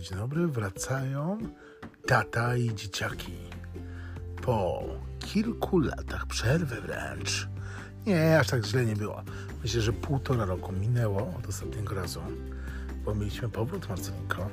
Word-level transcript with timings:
dzień 0.00 0.18
dobry. 0.18 0.46
Wracają 0.46 1.38
tata 2.06 2.56
i 2.56 2.74
dzieciaki. 2.74 3.32
Po 4.42 4.82
kilku 5.18 5.78
latach 5.78 6.26
przerwy 6.26 6.80
wręcz. 6.80 7.48
Nie, 8.06 8.38
aż 8.38 8.46
tak 8.46 8.66
źle 8.66 8.86
nie 8.86 8.96
było. 8.96 9.22
Myślę, 9.62 9.80
że 9.80 9.92
półtora 9.92 10.44
roku 10.44 10.72
minęło 10.72 11.34
od 11.38 11.48
ostatniego 11.48 11.94
razu, 11.94 12.20
bo 13.04 13.14
mieliśmy 13.14 13.48
powrót, 13.48 13.88
Marcelinko. 13.88 14.50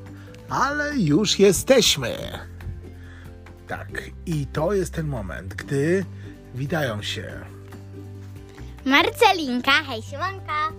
Ale 0.49 0.97
już 0.97 1.39
jesteśmy. 1.39 2.39
Tak, 3.67 4.01
i 4.25 4.45
to 4.45 4.73
jest 4.73 4.93
ten 4.93 5.07
moment, 5.07 5.53
gdy 5.53 6.05
witają 6.55 7.01
się 7.01 7.41
Marcelinka, 8.85 9.71
hej 9.71 10.01
Simonka. 10.01 10.71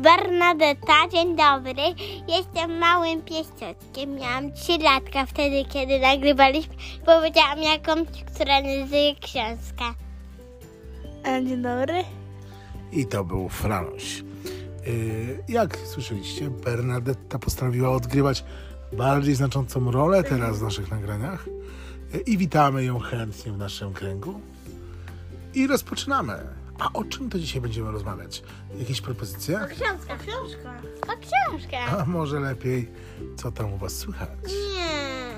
Bernadetta, 0.00 1.08
dzień 1.12 1.36
dobry. 1.36 1.82
Jestem 2.28 2.78
małym 2.78 3.22
pieścioczkiem. 3.22 4.14
Miałam 4.14 4.52
3 4.52 4.78
latka 4.78 5.26
wtedy, 5.26 5.64
kiedy 5.68 6.00
nagrywaliśmy. 6.00 6.74
Powiedziałam 7.06 7.62
jakąś, 7.62 8.08
która 8.34 8.60
nazywa 8.60 9.20
książkę. 9.20 9.84
A, 11.24 11.40
Dzień 11.40 11.62
dobry. 11.62 12.04
I 12.92 13.06
to 13.06 13.24
był 13.24 13.48
Franuś. 13.48 14.24
Yy, 14.86 15.44
Jak 15.48 15.76
słyszeliście, 15.76 16.50
Bernadetta 16.50 17.38
postanowiła 17.38 17.90
odgrywać 17.90 18.44
bardziej 18.92 19.34
znaczącą 19.34 19.90
rolę 19.90 20.22
teraz 20.24 20.58
w 20.58 20.62
naszych 20.62 20.90
nagraniach. 20.90 21.46
Yy, 22.14 22.20
I 22.20 22.38
witamy 22.38 22.84
ją 22.84 22.98
chętnie 22.98 23.52
w 23.52 23.58
naszym 23.58 23.92
kręgu. 23.92 24.40
I 25.54 25.66
rozpoczynamy. 25.66 26.59
A 26.80 26.92
o 26.92 27.04
czym 27.04 27.30
to 27.30 27.38
dzisiaj 27.38 27.60
będziemy 27.60 27.90
rozmawiać? 27.92 28.42
Jakieś 28.78 29.00
propozycje? 29.00 29.60
Książka. 29.68 30.16
Książka. 30.16 30.82
O 31.02 31.16
książkę. 31.16 31.78
A 31.78 32.04
może 32.04 32.40
lepiej, 32.40 32.88
co 33.36 33.52
tam 33.52 33.72
u 33.72 33.78
Was 33.78 33.96
słychać? 33.96 34.28
Nie. 34.74 35.34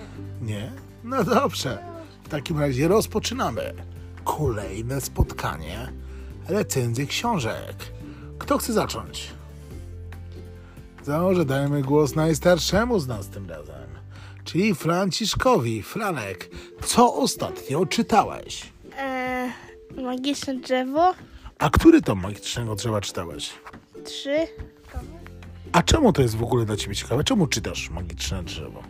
Nie? 0.54 0.72
No 1.04 1.24
dobrze. 1.24 1.78
W 2.24 2.28
takim 2.28 2.60
razie 2.60 2.88
rozpoczynamy. 2.88 3.74
Kolejne 4.24 5.00
spotkanie. 5.00 5.92
Recenzję 6.48 7.06
książek. 7.06 7.76
Kto 8.38 8.58
chce 8.58 8.72
zacząć? 8.72 9.30
Dobrze, 11.06 11.44
dajmy 11.44 11.82
głos 11.82 12.14
najstarszemu 12.14 12.98
z 12.98 13.06
nas 13.06 13.28
tym 13.28 13.50
razem. 13.50 13.88
Czyli 14.44 14.74
Franciszkowi. 14.74 15.82
Franek, 15.82 16.50
co 16.86 17.14
ostatnio 17.14 17.86
czytałeś? 17.86 18.72
E, 19.98 20.02
magiczne 20.02 20.54
drzewo. 20.54 21.14
A 21.58 21.70
który 21.70 22.02
tom 22.02 22.20
magicznego 22.20 22.74
drzewa 22.74 23.00
czytałeś? 23.00 23.50
Trzy. 24.04 24.36
A 25.72 25.82
czemu 25.82 26.12
to 26.12 26.22
jest 26.22 26.36
w 26.36 26.42
ogóle 26.42 26.64
dla 26.64 26.76
ciebie 26.76 26.94
ciekawe? 26.94 27.24
Czemu 27.24 27.46
czytasz 27.46 27.90
magiczne 27.90 28.42
drzewo? 28.42 28.82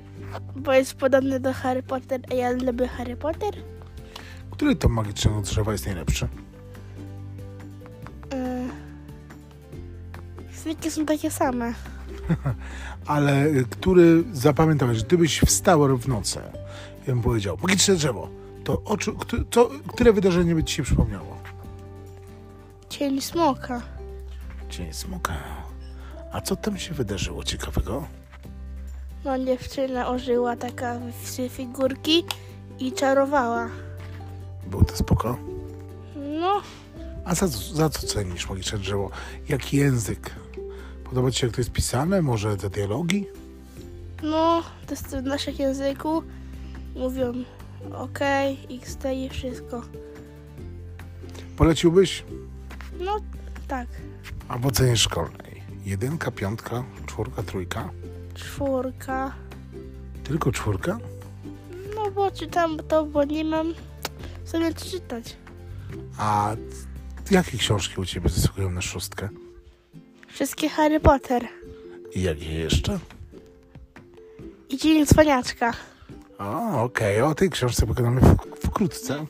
Bo 0.56 0.73
jest 0.73 0.95
podobny 0.95 1.41
do 1.41 1.53
Harry 1.53 1.83
Potter, 1.83 2.20
a 2.30 2.34
ja 2.34 2.50
lubię 2.50 2.89
Harry 2.89 3.17
Potter. 3.17 3.55
Który 4.50 4.77
tom 4.77 4.92
magicznego 4.92 5.41
drzewa 5.41 5.73
jest 5.73 5.86
najlepszy? 5.86 6.28
E, 8.33 8.69
wszystkie 10.53 10.91
są 10.91 11.06
takie 11.06 11.30
same. 11.30 11.75
ale 13.06 13.47
y, 13.47 13.64
który 13.70 14.25
zapamiętałeś, 14.33 15.03
gdybyś 15.03 15.41
wstał 15.41 15.98
w 15.98 16.08
nocy, 16.08 16.39
ja 17.06 17.14
bym 17.14 17.23
powiedział, 17.23 17.58
magiczne 17.62 17.95
drzewo, 17.95 18.28
to 18.64 18.82
o, 18.84 18.96
czym- 18.96 19.16
co, 19.50 19.70
które 19.88 20.12
wydarzenie 20.12 20.55
by 20.55 20.64
ci 20.64 20.74
się 20.74 20.82
przypomniało? 20.82 21.36
Cień 22.88 23.20
smoka. 23.20 23.82
Cień 24.68 24.92
smoka. 24.92 25.34
A 26.32 26.41
co 26.41 26.56
tam 26.56 26.78
się 26.78 26.94
wydarzyło 26.94 27.44
ciekawego? 27.44 28.06
No 29.24 29.38
dziewczyna 29.44 30.08
ożyła 30.08 30.56
taka 30.56 31.01
figurki 31.51 32.24
i 32.78 32.92
czarowała. 32.92 33.68
Było 34.67 34.84
to 34.84 34.96
spoko? 34.96 35.36
No, 36.40 36.61
A 37.24 37.34
za, 37.34 37.46
za 37.46 37.90
co 37.90 38.06
cenisz 38.06 38.48
magiczne 38.48 38.78
drzewo? 38.78 39.11
Jaki 39.48 39.77
język? 39.77 40.30
Podoba 41.05 41.30
ci 41.30 41.39
się, 41.40 41.46
jak 41.46 41.56
to 41.56 41.61
jest 41.61 41.72
pisane? 41.72 42.22
Może 42.22 42.56
te 42.56 42.70
dialogi? 42.70 43.27
no, 44.22 44.62
to 44.86 44.90
jest 44.95 45.06
w 45.17 45.22
naszym 45.22 45.55
języku. 45.58 46.22
Mówią 46.96 47.33
OK, 47.95 48.19
XT 48.70 49.05
i 49.15 49.29
wszystko. 49.29 49.83
Poleciłbyś? 51.57 52.25
No, 53.01 53.17
tak. 53.69 53.89
A 54.48 54.59
w 54.59 54.67
ocenie 54.67 54.97
szkolnej? 54.97 55.63
Jedynka, 55.85 56.31
piątka, 56.31 56.85
czwórka, 57.07 57.43
trójka? 57.43 57.91
Czwórka. 58.35 59.33
Tylko 60.25 60.53
czwórka? 60.53 60.98
No 61.95 62.11
bo 62.11 62.31
czytam 62.31 62.79
to, 62.89 63.05
bo 63.05 63.25
nie 63.25 63.45
mam 63.45 63.75
sobie 64.45 64.75
czytać. 64.75 65.37
A 66.19 66.57
jakie 67.31 67.59
książki 67.59 68.01
u 68.01 68.05
ciebie 68.05 68.29
zasługują 68.29 68.70
na 68.70 68.83
szóstkę? 68.83 69.29
Wszystkie 70.29 70.69
Harry 70.69 71.01
Potter. 71.01 71.49
I 72.14 72.23
jakie 72.23 72.53
jeszcze? 72.55 72.99
I 74.69 74.79
Dzień 74.79 75.07
Cwaniaczka. 75.07 75.73
O, 76.42 76.83
okej, 76.83 77.23
o 77.23 77.35
tej 77.35 77.51
książce 77.51 77.86
pogadamy 77.86 78.20
w, 78.20 78.36
wkrótce. 78.67 79.27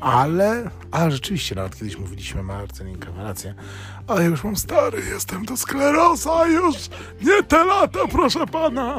Ale, 0.00 0.70
a 0.90 1.10
rzeczywiście, 1.10 1.54
nawet 1.54 1.76
kiedyś 1.78 1.96
mówiliśmy, 1.96 2.42
Marcelinka 2.42 3.12
ma 3.12 3.22
rację. 3.22 3.54
A 4.06 4.14
ja 4.14 4.26
już 4.26 4.44
mam 4.44 4.56
stary, 4.56 5.02
jestem 5.12 5.46
to 5.46 5.56
skleroza, 5.56 6.46
już 6.46 6.76
nie 7.22 7.42
te 7.42 7.64
lata, 7.64 7.98
proszę 8.12 8.46
pana. 8.46 8.98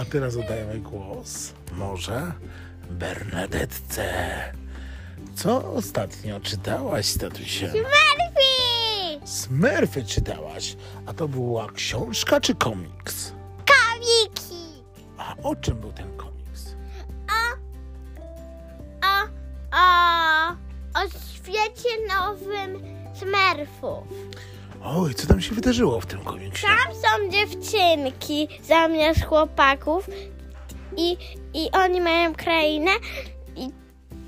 A 0.00 0.04
teraz 0.04 0.36
oddajemy 0.36 0.78
głos, 0.78 1.52
może 1.72 2.32
Bernadetce. 2.90 4.04
Co 5.34 5.72
ostatnio 5.72 6.40
czytałaś, 6.40 7.06
statusie? 7.06 7.66
Murphy! 7.66 9.26
Smurfy 9.26 10.04
czytałaś, 10.04 10.76
a 11.06 11.12
to 11.14 11.28
była 11.28 11.72
książka 11.72 12.40
czy 12.40 12.54
komiks? 12.54 13.32
O 15.48 15.56
czym 15.56 15.80
był 15.80 15.92
ten 15.92 16.16
komiks? 16.16 16.76
O, 19.02 19.24
o, 19.76 20.50
o 20.94 21.08
świecie 21.34 21.88
nowym 22.08 22.82
Smurfów. 23.14 24.04
Oj, 24.84 25.14
co 25.14 25.26
tam 25.26 25.40
się 25.40 25.54
wydarzyło 25.54 26.00
w 26.00 26.06
tym 26.06 26.20
komiksie? 26.20 26.66
Tam 26.66 26.94
są 26.94 27.30
dziewczynki 27.32 28.48
zamiast 28.62 29.24
chłopaków 29.24 30.08
i, 30.96 31.16
i 31.54 31.70
oni 31.72 32.00
mają 32.00 32.34
krainę 32.34 32.90
i 33.56 33.68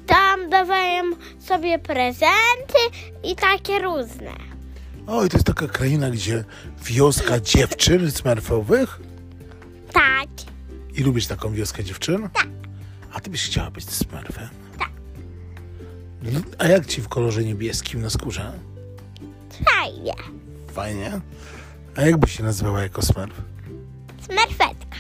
tam 0.07 0.51
dawają 0.51 1.03
sobie 1.39 1.79
prezenty 1.79 2.79
i 3.25 3.37
takie 3.37 3.79
różne. 3.79 4.33
Oj, 5.07 5.29
to 5.29 5.37
jest 5.37 5.47
taka 5.47 5.67
kraina, 5.69 6.11
gdzie 6.11 6.45
wioska 6.85 7.41
dziewczyn 7.41 8.11
smurfowych? 8.11 9.01
Tak, 9.93 10.29
I 11.01 11.03
lubisz 11.03 11.27
taką 11.27 11.53
wioskę 11.53 11.85
dziewczyn? 11.85 12.29
Tak. 12.33 12.49
A 13.13 13.21
ty 13.21 13.31
byś 13.31 13.47
chciała 13.47 13.71
być 13.71 13.91
smurfem? 13.91 14.49
Tak. 14.79 14.91
A 16.59 16.67
jak 16.67 16.87
ci 16.87 17.03
w 17.03 17.09
kolorze 17.09 17.45
niebieskim 17.45 18.03
na 18.03 18.11
skórze? 18.11 18.53
fajnie. 19.65 20.13
Fajnie. 20.73 21.21
A 21.97 22.03
jak 22.03 22.17
byś 22.17 22.37
się 22.37 22.43
nazywała 22.43 22.83
jako 22.83 23.03
smurf? 23.03 23.35
Smurfetka. 24.23 24.97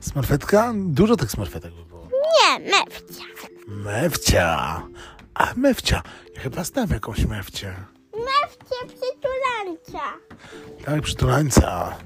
Smurfetka? 0.00 0.72
Dużo 0.76 1.16
tych 1.16 1.30
smurfetek 1.30 1.74
by 1.74 1.84
było. 1.84 2.08
Nie, 2.12 2.70
mewcia. 2.70 3.24
Mewcia. 3.68 4.82
A 5.34 5.52
mewcia. 5.56 6.02
Ja 6.34 6.40
chyba 6.40 6.64
znam 6.64 6.90
jakąś 6.90 7.24
mewcię. 7.24 7.74
Mewcie 8.12 8.96
przytulancia. 8.96 10.12
Tak, 10.84 11.02
przytulańca. 11.02 11.96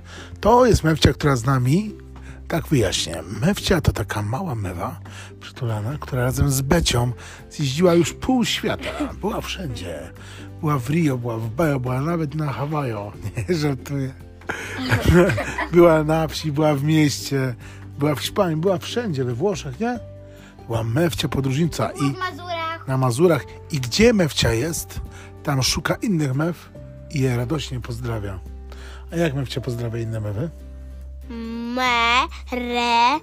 To 0.41 0.67
jest 0.67 0.85
mewcia, 0.85 1.13
która 1.13 1.37
z 1.37 1.45
nami. 1.45 2.06
Tak 2.49 2.69
wyjaśnię. 2.69 3.23
Mewcia 3.41 3.81
to 3.81 3.93
taka 3.93 4.23
mała 4.23 4.55
mewa 4.55 5.01
przytulana, 5.41 5.99
która 6.01 6.23
razem 6.23 6.51
z 6.51 6.61
Becią 6.61 7.13
zjeździła 7.51 7.95
już 7.95 8.13
pół 8.13 8.45
świata. 8.45 9.15
Była 9.21 9.41
wszędzie. 9.41 10.11
Była 10.61 10.79
w 10.79 10.91
Rio, 10.91 11.19
była 11.19 11.39
w 11.39 11.51
Bajo, 11.51 11.81
była 11.81 12.01
nawet 12.01 12.35
na 12.35 12.53
Hawaju. 12.53 13.13
Nie, 13.49 13.57
żartuję. 13.57 14.15
Była 15.73 16.05
na 16.05 16.29
wsi, 16.29 16.53
była 16.53 16.75
w 16.75 16.85
mieście, 16.85 17.55
była 17.99 18.15
w 18.15 18.19
Hiszpanii, 18.19 18.57
była 18.57 18.79
wszędzie, 18.79 19.25
we 19.25 19.35
Włoszech, 19.35 19.81
nie? 19.81 19.99
Była 20.67 20.85
mewcia 20.85 21.29
podróżnica 21.29 21.91
i 21.91 22.15
na 22.89 22.99
Mazurach. 22.99 23.45
I 23.73 23.81
gdzie 23.81 24.13
Mewcia 24.13 24.53
jest, 24.53 25.01
tam 25.43 25.63
szuka 25.63 25.95
innych 25.95 26.35
mew 26.35 26.71
i 27.11 27.21
je 27.21 27.37
radośnie 27.37 27.81
pozdrawia. 27.81 28.39
A 29.13 29.17
jak 29.17 29.35
Mewcia 29.35 29.61
pozdrawia 29.61 29.99
inne 30.01 30.21
mewy? 30.21 30.51
Mere, 31.29 33.21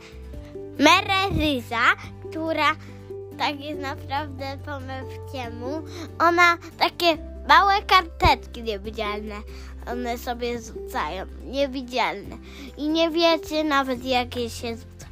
Mereryza, 0.80 1.96
która 2.30 2.76
tak 3.38 3.60
jest 3.60 3.82
naprawdę 3.82 4.58
po 4.66 4.80
mewciemu. 4.80 5.82
Ona 6.20 6.58
takie 6.80 7.18
małe 7.48 7.82
karteczki 7.82 8.64
niewidzialne. 8.64 9.36
One 9.92 10.18
sobie 10.18 10.60
rzucają, 10.62 11.26
niewidzialne. 11.44 12.38
I 12.78 12.88
nie 12.88 13.10
wiecie 13.10 13.64
nawet 13.64 14.06
jakie 14.06 14.50
się 14.50 14.76
rzuca. 14.76 15.08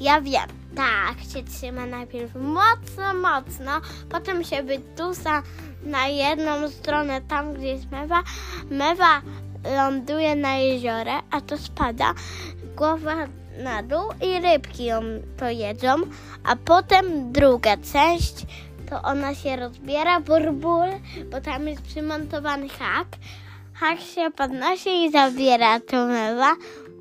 Ja 0.00 0.20
wiem, 0.20 0.48
tak 0.76 1.14
się 1.32 1.42
trzyma 1.42 1.86
najpierw 1.86 2.34
mocno, 2.34 3.14
mocno, 3.14 3.80
potem 4.10 4.44
się 4.44 4.62
wytusa 4.62 5.42
na 5.82 6.08
jedną 6.08 6.70
stronę 6.70 7.20
tam, 7.20 7.54
gdzie 7.54 7.66
jest 7.66 7.90
mewa. 7.90 8.22
Mewa 8.70 9.22
ląduje 9.76 10.36
na 10.36 10.56
jeziorze, 10.56 11.18
a 11.30 11.40
to 11.40 11.58
spada. 11.58 12.14
Głowa 12.76 13.16
na 13.62 13.82
dół 13.82 14.10
i 14.22 14.40
rybki 14.40 14.84
ją 14.84 15.00
to 15.36 15.50
jedzą, 15.50 15.94
a 16.44 16.56
potem 16.56 17.32
druga 17.32 17.76
część 17.76 18.46
to 18.90 19.02
ona 19.02 19.34
się 19.34 19.56
rozbiera 19.56 20.20
burbul, 20.20 20.88
bo 21.30 21.40
tam 21.40 21.68
jest 21.68 21.82
przymontowany 21.82 22.68
hak. 22.68 23.08
Hak 23.74 24.00
się 24.00 24.30
podnosi 24.30 25.04
i 25.04 25.10
zabiera 25.10 25.80
tą 25.80 26.06
mewa. 26.06 26.56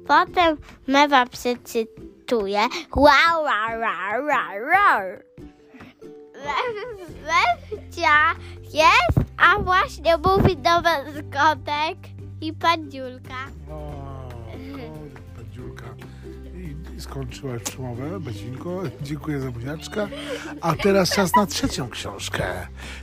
Potem 0.07 0.57
mewa 0.87 1.25
przeczytuje. 1.25 2.61
Wow, 2.95 3.43
wow, 3.43 3.79
wow, 3.79 4.25
wow, 4.25 4.55
wow. 4.73 5.19
Lewcia 7.23 8.35
jest, 8.63 9.29
a 9.37 9.59
właśnie 9.59 10.17
mówi 10.17 10.57
do 10.57 10.81
was 10.81 11.05
kotek 11.33 12.12
i 12.43 12.53
pan 12.53 12.91
Dziulka. 12.91 13.47
O, 13.71 14.29
Dziulka. 15.53 15.85
I, 16.55 16.95
I 16.97 17.01
skończyłaś 17.01 17.61
przemowę, 17.61 18.19
Becinko. 18.19 18.83
Dziękuję 19.01 19.39
za 19.39 19.51
buziaczka. 19.51 20.07
A 20.61 20.75
teraz 20.75 21.15
czas 21.15 21.35
na 21.35 21.45
trzecią 21.45 21.89
książkę. 21.89 22.43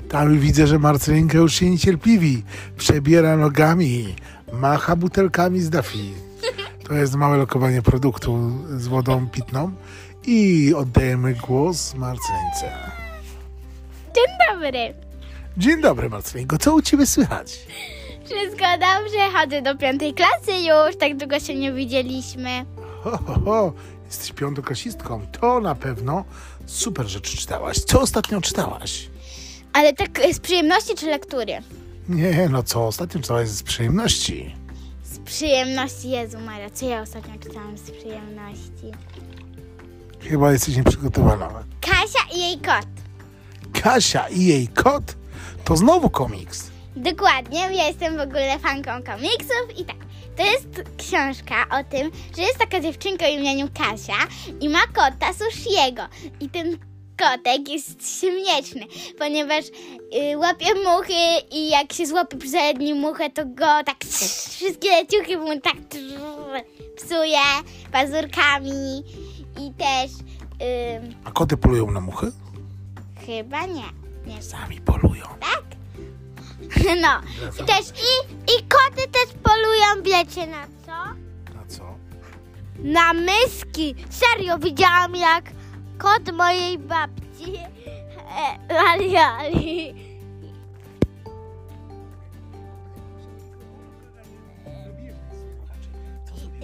Tam 0.09 0.39
widzę, 0.39 0.67
że 0.67 0.79
Marcelinka 0.79 1.39
już 1.39 1.55
się 1.55 1.71
niecierpliwi. 1.71 2.43
Przebiera 2.77 3.37
nogami, 3.37 4.15
macha 4.53 4.97
butelkami 4.97 5.61
z 5.61 5.71
Dafi. 5.71 6.13
To 6.89 6.95
jest 6.95 7.15
małe 7.15 7.37
lokowanie 7.37 7.83
produktu 7.83 8.53
z 8.77 8.87
wodą 8.87 9.29
pitną. 9.29 9.73
I 10.27 10.73
oddajemy 10.77 11.35
głos 11.35 11.95
Marcelince. 11.95 12.73
Dzień 14.15 14.37
dobry. 14.53 14.95
Dzień 15.57 15.81
dobry, 15.81 16.11
Marcelinko. 16.11 16.59
Co 16.59 16.75
u 16.75 16.83
ciebie 16.83 17.07
słychać? 17.07 17.67
Wszystko 18.31 18.65
dobrze, 18.73 19.19
chodzę 19.39 19.63
do 19.63 19.77
piątej 19.77 20.15
klasy 20.15 20.53
już, 20.53 20.97
tak 20.97 21.17
długo 21.17 21.41
się 21.41 21.55
nie 21.55 21.73
widzieliśmy. 21.73 22.65
Ho, 23.05 23.19
ho, 23.27 23.41
ho. 23.45 23.73
Jesteś 24.07 24.33
piątoklasistką. 24.33 25.27
To 25.41 25.61
na 25.61 25.75
pewno 25.75 26.25
super 26.67 27.07
rzeczy 27.07 27.37
czytałaś. 27.37 27.77
Co 27.79 28.01
ostatnio 28.01 28.41
czytałaś? 28.41 29.09
Ale 29.73 29.93
tak 29.93 30.21
z 30.33 30.39
przyjemności 30.41 30.95
czy 30.95 31.07
lektury? 31.07 31.53
Nie, 32.09 32.49
no 32.49 32.63
co 32.63 32.87
ostatnio 32.87 33.21
czytałaś 33.21 33.49
z 33.49 33.63
przyjemności? 33.63 34.55
Z 35.05 35.19
przyjemności, 35.19 36.11
Jezu 36.11 36.39
Maria, 36.41 36.71
co 36.71 36.87
ja 36.87 37.01
ostatnio 37.03 37.35
czytałam 37.43 37.79
z 37.79 37.91
przyjemności? 37.91 38.91
Chyba 40.21 40.53
jesteś 40.53 40.77
nieprzygotowana. 40.77 41.49
Kasia 41.81 42.35
i 42.37 42.41
jej 42.41 42.59
kot. 42.59 42.87
Kasia 43.83 44.29
i 44.29 44.45
jej 44.47 44.69
kot 44.69 45.17
to 45.65 45.77
znowu 45.77 46.11
komiks. 46.11 46.71
Dokładnie, 46.97 47.59
ja 47.61 47.87
jestem 47.89 48.17
w 48.17 48.21
ogóle 48.21 48.59
fanką 48.59 48.91
komiksów 49.03 49.79
i 49.79 49.85
tak. 49.85 49.97
To 50.37 50.43
jest 50.45 50.67
książka 50.99 51.55
o 51.81 51.85
tym, 51.85 52.11
że 52.37 52.43
jest 52.43 52.59
taka 52.59 52.81
dziewczynka 52.81 53.27
o 53.27 53.29
imieniu 53.29 53.69
Kasia 53.79 54.17
i 54.61 54.69
ma 54.69 54.79
kota 54.87 55.33
Sushiego. 55.33 56.03
I 56.41 56.49
ten 56.49 56.79
kotek 57.19 57.69
jest 57.69 58.21
śmieszny, 58.21 58.87
ponieważ 59.19 59.65
y, 60.33 60.39
łapie 60.39 60.67
muchy 60.75 61.47
i 61.53 61.71
jak 61.71 61.93
się 61.93 62.07
złapie 62.07 62.37
przedni 62.37 62.95
muchę, 62.95 63.31
to 63.31 63.45
go 63.47 63.85
tak 63.87 64.05
wszystkie 64.51 65.07
ciuchy 65.07 65.39
mu 65.39 65.61
tak 65.61 65.77
psuje 66.97 67.39
pazurkami 67.93 69.03
i 69.61 69.73
też 69.79 70.11
ym, 71.01 71.15
A 71.25 71.31
koty 71.31 71.57
polują 71.57 71.91
na 71.91 72.01
muchy? 72.01 72.33
chyba 73.27 73.67
nie. 73.67 73.85
Nie 74.27 74.43
Sami 74.43 74.81
polują. 74.81 75.25
tak? 75.41 75.63
No. 77.03 77.21
I 77.63 77.67
też 77.67 77.89
i, 77.89 78.33
i 78.53 78.63
koty 78.69 79.09
też 79.13 79.35
polują, 79.43 80.03
wiecie 80.05 80.47
na 80.47 80.67
co? 80.87 81.05
Na 81.55 81.67
co? 81.69 81.95
Na 82.79 83.13
myski. 83.13 83.95
Serio, 84.11 84.59
widziałam 84.59 85.15
jak 85.15 85.45
kot 85.99 86.33
mojej 86.33 86.79
babci 86.79 87.57
e. 88.31 88.59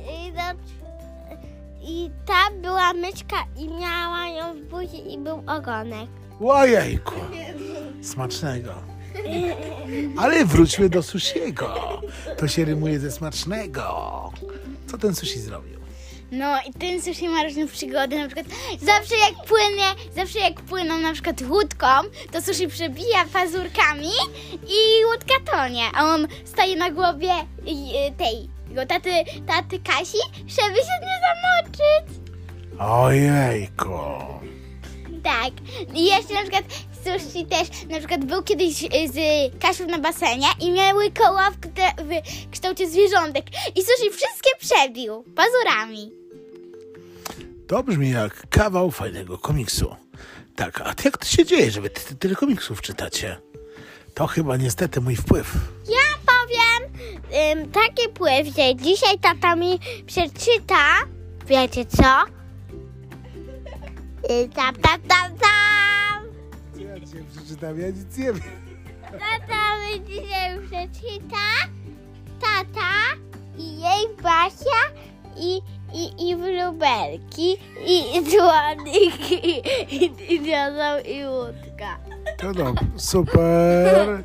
I, 0.09 0.33
no, 0.33 0.55
I 1.83 2.11
tam 2.27 2.63
była 2.63 2.93
myszka 2.93 3.37
i 3.57 3.69
miała 3.69 4.27
ją 4.29 4.55
w 4.55 4.61
buzi 4.61 5.13
i 5.13 5.19
był 5.19 5.43
ogonek. 5.47 6.09
Łajejku. 6.41 7.15
Smacznego. 8.03 8.96
Ale 10.17 10.45
wróćmy 10.45 10.89
do 10.89 11.03
sushiego. 11.03 12.01
To 12.39 12.49
się 12.49 12.65
rymuje 12.65 13.01
ze 13.01 13.11
smacznego. 13.11 13.83
Co 14.87 14.99
ten 14.99 15.15
sushi 15.15 15.41
zrobił? 15.41 15.77
No 16.33 16.59
i 16.69 16.73
ten 16.73 17.03
sushi 17.03 17.29
ma 17.29 17.43
różne 17.43 17.67
przygody, 17.67 18.19
na 18.19 18.27
przykład 18.27 18.47
zawsze 18.83 19.15
jak 19.17 19.47
płynie, 19.47 19.85
zawsze 20.17 20.39
jak 20.39 20.61
płyną 20.61 20.99
na 20.99 21.13
przykład 21.13 21.43
łódką, 21.43 21.87
to 22.33 22.43
sushi 22.43 22.69
przebija 22.69 23.25
pazurkami 23.33 24.11
i 24.69 25.05
łódka 25.05 25.35
tonie, 25.53 25.83
a 25.95 26.05
on 26.05 26.29
staje 26.45 26.77
na 26.77 26.91
głowie 26.91 27.33
y, 27.33 28.17
tej, 28.19 28.49
jego 28.69 28.87
taty, 28.87 29.11
taty 29.47 29.79
Kasi, 29.79 30.19
żeby 30.47 30.77
się 30.77 30.97
nie 31.03 31.19
zamoczyć. 31.27 32.17
Ojejku. 32.79 33.99
Tak. 35.23 35.53
I 35.95 36.05
jeszcze 36.05 36.35
na 36.35 36.41
przykład 36.43 36.65
sushi 37.07 37.47
też, 37.47 37.69
na 37.91 37.99
przykład 37.99 38.25
był 38.25 38.43
kiedyś 38.43 38.83
y, 38.83 38.89
z 39.13 39.17
Kasią 39.61 39.87
na 39.87 39.99
basenie 39.99 40.47
i 40.61 40.71
miały 40.71 41.11
koła 41.11 41.51
w, 41.51 41.57
kształcie 42.51 42.91
zwierzątek 42.91 43.47
i 43.77 43.81
sushi 43.83 44.11
wszystkie 44.11 44.51
przebił 44.61 45.25
pazurami. 45.37 46.13
To 47.69 47.83
brzmi 47.83 48.11
jak 48.11 48.47
kawał 48.51 48.91
fajnego 48.91 49.39
komiksu. 49.39 49.97
Tak, 50.57 50.81
a 50.81 50.95
jak 51.05 51.19
to 51.19 51.25
się 51.25 51.45
dzieje, 51.45 51.71
że 51.71 51.81
wy 51.81 51.91
ty- 51.91 52.15
tyle 52.15 52.35
komiksów 52.35 52.81
czytacie? 52.83 53.37
To 54.15 54.27
chyba 54.27 54.57
niestety 54.57 55.01
mój 55.01 55.17
wpływ. 55.17 55.55
Ja 55.89 56.19
powiem 56.27 57.01
ym, 57.63 57.71
taki 57.73 58.09
pływ, 58.09 58.47
że 58.57 58.77
dzisiaj 58.77 59.19
tata 59.19 59.57
mi 59.57 59.79
przeczyta, 60.07 60.85
wiecie 61.47 61.85
co? 61.87 62.23
Y, 64.35 64.49
tam, 64.55 64.75
tam, 64.77 65.01
tam, 65.09 65.39
tam. 65.39 65.66
Dzisiaj 67.17 67.25
przeczytam, 67.37 67.81
ja 67.81 67.87
nic 67.87 68.19
nie 68.19 68.33
wiem. 68.33 68.43
Tata 69.03 69.63
mi 69.79 70.05
dzisiaj 70.05 70.59
przeczyta, 70.59 71.47
tata 72.41 72.91
i 73.59 73.81
jej 73.81 74.17
Basia 74.23 74.83
i, 75.37 75.61
i, 75.95 76.29
i 76.29 76.37
wróbelki 76.37 77.57
i 77.87 78.23
dzwonik 78.25 79.31
i, 79.31 79.63
i, 79.91 80.05
i 80.35 80.41
i 81.15 81.27
łódka. 81.27 81.99
To 82.39 82.53
dobrze, 82.53 82.85
super. 82.97 84.25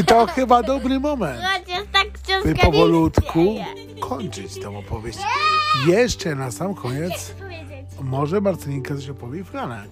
I 0.00 0.04
to 0.04 0.26
chyba 0.26 0.62
dobry 0.62 1.00
moment. 1.00 1.40
Chociaż 1.42 1.82
tak 1.92 2.12
książka 2.12 2.42
By 2.42 2.54
nie 2.54 2.60
powolutku 2.60 3.40
istnieje. 3.40 4.00
kończyć 4.00 4.60
tę 4.60 4.78
opowieść. 4.78 5.18
Jeszcze 5.86 6.34
na 6.34 6.50
sam 6.50 6.74
koniec 6.74 7.34
może 8.00 8.40
Marcelinka 8.40 8.94
coś 8.94 9.08
opowie 9.08 9.40
i 9.40 9.44
Franek. 9.44 9.90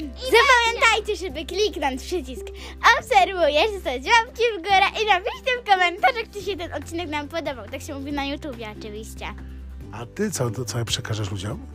Zapamiętajcie, 0.00 1.16
żeby 1.16 1.44
kliknąć 1.46 2.02
przycisk 2.02 2.46
obserwujesz, 2.98 3.70
zostawić 3.74 4.06
łapki 4.06 4.42
w 4.58 4.62
górę 4.62 5.02
i 5.02 5.06
napiszcie 5.06 5.52
w 5.62 5.70
komentarzach, 5.70 6.30
czy 6.32 6.42
się 6.42 6.56
ten 6.56 6.72
odcinek 6.74 7.08
nam 7.08 7.28
podobał. 7.28 7.68
Tak 7.68 7.82
się 7.82 7.94
mówi 7.94 8.12
na 8.12 8.24
YouTubie 8.24 8.74
oczywiście. 8.78 9.26
A 9.92 10.06
ty 10.06 10.30
co, 10.30 10.50
to 10.50 10.64
co 10.64 10.84
przekażesz 10.84 11.30
ludziom? 11.30 11.66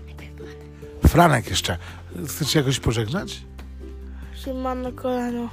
Franek 1.08 1.50
jeszcze. 1.50 1.78
Chcesz 2.28 2.52
się 2.52 2.60
jakoś 2.60 2.80
pożegnać? 2.80 3.42
Trzymam 4.36 4.82
na 4.82 4.92
kolano. 4.92 5.50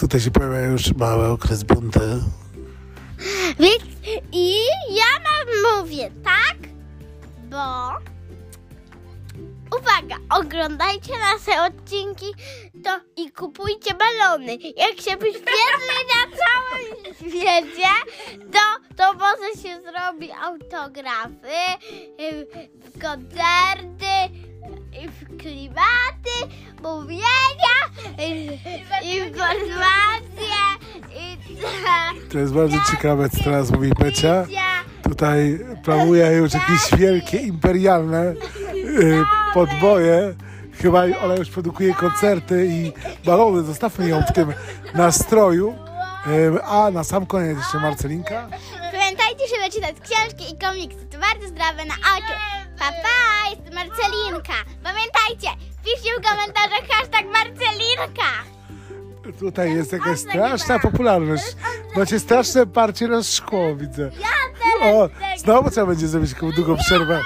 Tutaj 0.00 0.20
się 0.20 0.30
pojawia 0.30 0.60
już 0.60 0.94
mały 0.94 1.26
okres 1.28 1.62
bunty. 1.62 2.00
Więc 3.60 3.82
i 4.32 4.54
ja 4.90 5.20
wam 5.24 5.78
mówię, 5.82 6.10
tak? 6.24 6.56
Bo 7.50 7.56
uwaga, 9.66 10.16
oglądajcie 10.30 11.12
nasze 11.18 11.62
odcinki 11.62 12.26
to 12.84 12.90
i 13.16 13.30
kupujcie 13.32 13.94
balony. 13.94 14.52
Jak 14.76 15.00
się 15.00 15.16
wyświetli 15.16 16.00
na 16.14 16.36
całym 16.36 17.14
świecie, 17.14 17.88
to, 18.52 18.94
to 18.96 19.12
może 19.12 19.62
się 19.62 19.80
zrobi 19.82 20.32
autografy, 20.32 21.84
y, 22.20 22.46
koncerty 23.02 24.34
w 25.08 25.36
klimaty, 25.38 26.56
mówienia, 26.82 27.76
i- 28.18 28.58
informacje 29.18 30.56
i 31.16 31.38
To 32.32 32.38
jest 32.38 32.54
bardzo 32.54 32.76
ciekawe, 32.90 33.28
co 33.30 33.44
teraz 33.44 33.70
mówi 33.70 33.90
Becia. 33.98 34.46
Tutaj 35.02 35.58
planuje 35.84 36.26
już 36.26 36.52
jakieś 36.54 36.98
wielkie, 36.98 37.36
imperialne 37.38 38.22
y, 38.30 38.36
podboje. 39.54 40.34
Chyba 40.82 41.02
ona 41.24 41.34
już 41.34 41.50
produkuje 41.50 41.94
koncerty 41.94 42.66
i 42.66 42.92
balony. 43.26 43.62
Zostawmy 43.62 44.08
ją 44.08 44.22
w 44.22 44.32
tym 44.32 44.52
nastroju. 44.94 45.74
Y, 46.26 46.62
A 46.64 46.90
na 46.90 47.04
sam 47.04 47.26
koniec 47.26 47.58
jeszcze 47.58 47.78
Marcelinka. 47.78 48.48
Pamiętajcie, 48.92 49.44
żeby 49.54 49.72
czytać 49.72 49.96
książki 50.00 50.54
i 50.54 50.58
komiksy. 50.58 51.06
To 51.06 51.18
bardzo 51.18 51.48
zdrowe 51.48 51.84
na 51.84 51.94
oczu. 51.94 52.34
Pa, 52.78 52.84
pa, 52.84 53.50
jest 53.50 53.74
Marcelinka. 53.74 54.52
Pamiętajcie, 54.82 55.48
piszcie 55.84 56.10
w 56.18 56.22
komentarzach 56.28 56.88
hashtag 56.90 57.24
Marcelinka. 57.32 58.30
Tutaj 59.38 59.74
jest 59.74 59.92
jakaś 59.92 60.18
straszna 60.18 60.78
popularność. 60.78 61.44
Macie 61.96 62.20
straszne 62.20 62.66
parcie 62.66 63.08
na 63.08 63.22
szkło, 63.22 63.76
widzę. 63.76 64.10
O, 64.82 65.08
znowu 65.36 65.70
trzeba 65.70 65.86
będzie 65.86 66.08
zrobić 66.08 66.34
taką 66.34 66.50
długą 66.52 66.76
przerwę. 66.76 67.20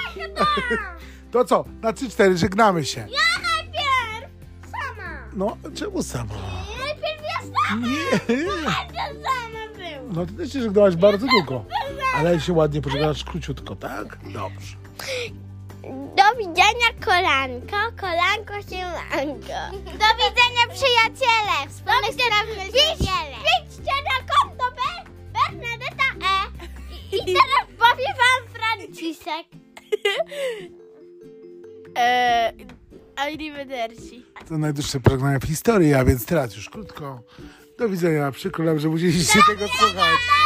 To 1.31 1.45
co? 1.45 1.65
Na 1.81 1.91
3-4 1.93 2.35
żegnamy 2.35 2.85
się. 2.85 2.99
Ja 2.99 3.41
najpierw 3.41 4.31
sama. 4.71 5.19
No, 5.33 5.57
czemu 5.75 6.03
sama? 6.03 6.33
Najpierw 6.79 7.21
ja 7.23 7.39
sama. 7.67 7.87
Nie. 7.87 8.35
Ja 8.65 8.71
sama 8.71 9.73
była. 9.75 10.13
No 10.13 10.25
ty 10.25 10.33
też 10.33 10.53
się 10.53 10.61
żegnałaś 10.61 10.95
bardzo 10.95 11.27
długo. 11.27 11.65
Ale 12.15 12.39
się 12.39 12.53
ładnie 12.53 12.81
pożegnałaś 12.81 13.23
króciutko, 13.23 13.75
tak? 13.75 14.17
Dobrze. 14.23 14.75
Do 16.15 16.37
widzenia, 16.37 16.89
kolanko. 17.05 17.77
Kolanko 18.01 18.53
się 18.69 18.81
lanko. 18.85 19.59
Do 20.01 20.09
widzenia 20.19 20.63
przyjaciele. 20.73 21.69
Wspólnych 21.69 22.13
spraw 22.13 22.45
wiele. 22.57 23.37
Piszcie 23.67 23.93
na 24.09 24.33
arrivederci. 33.19 34.25
To 34.49 34.57
najdłuższe 34.57 34.99
pożegnanie 34.99 35.39
w 35.39 35.43
historii, 35.43 35.93
a 35.93 36.05
więc 36.05 36.25
teraz 36.25 36.55
już 36.55 36.69
krótko. 36.69 37.23
Do 37.77 37.89
widzenia. 37.89 38.31
Przykro 38.31 38.65
nam, 38.65 38.79
że 38.79 38.89
musieliście 38.89 39.39
tego 39.49 39.67
słuchać. 39.67 40.38